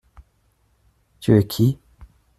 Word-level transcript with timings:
Tu 1.19 1.37
es 1.37 1.45
qui? 1.45 1.77